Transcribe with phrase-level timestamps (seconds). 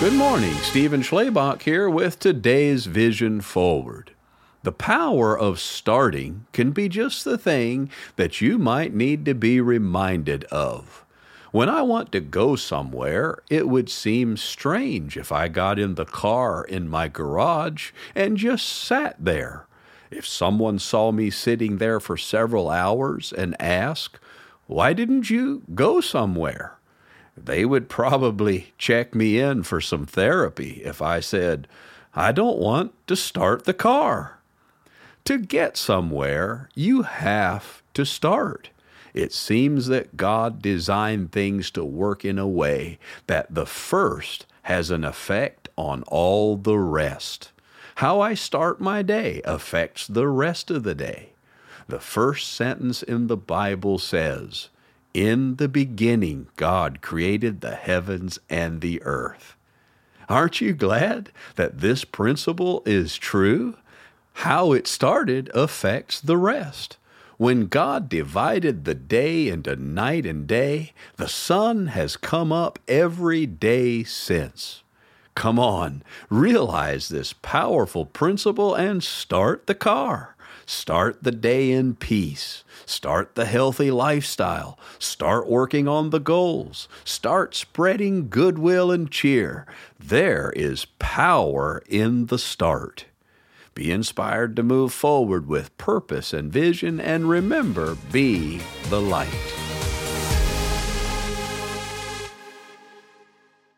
[0.00, 0.54] Good morning.
[0.54, 4.12] Stephen Schlabach here with today's Vision Forward.
[4.62, 9.60] The power of starting can be just the thing that you might need to be
[9.60, 11.04] reminded of.
[11.52, 16.06] When I want to go somewhere, it would seem strange if I got in the
[16.06, 19.66] car in my garage and just sat there.
[20.10, 24.18] If someone saw me sitting there for several hours and asked,
[24.66, 26.79] Why didn't you go somewhere?
[27.46, 31.68] They would probably check me in for some therapy if I said,
[32.14, 34.38] I don't want to start the car.
[35.24, 38.70] To get somewhere, you have to start.
[39.14, 44.90] It seems that God designed things to work in a way that the first has
[44.90, 47.52] an effect on all the rest.
[47.96, 51.30] How I start my day affects the rest of the day.
[51.88, 54.68] The first sentence in the Bible says,
[55.14, 59.56] in the beginning, God created the heavens and the earth.
[60.28, 63.76] Aren't you glad that this principle is true?
[64.34, 66.96] How it started affects the rest.
[67.36, 73.46] When God divided the day into night and day, the sun has come up every
[73.46, 74.82] day since.
[75.34, 80.36] Come on, realize this powerful principle and start the car.
[80.66, 82.64] Start the day in peace.
[82.86, 84.78] Start the healthy lifestyle.
[84.98, 86.88] Start working on the goals.
[87.04, 89.66] Start spreading goodwill and cheer.
[89.98, 93.06] There is power in the start.
[93.74, 99.59] Be inspired to move forward with purpose and vision, and remember, be the light.